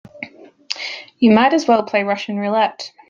[1.19, 2.91] You might as well play Russian roulette.